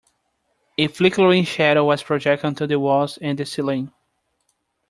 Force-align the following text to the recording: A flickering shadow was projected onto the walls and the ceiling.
A 0.79 0.87
flickering 0.87 1.43
shadow 1.43 1.85
was 1.85 2.01
projected 2.01 2.43
onto 2.47 2.65
the 2.65 2.79
walls 2.79 3.19
and 3.19 3.37
the 3.37 3.45
ceiling. 3.45 3.93